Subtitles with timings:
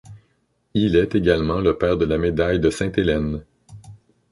[0.73, 3.45] Il est également le père de la médaille de Sainte-Hélène.